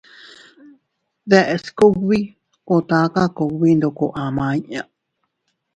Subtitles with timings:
[1.29, 2.19] Deʼes kugbi
[2.73, 4.81] o taka kugbi ndoko ama inña.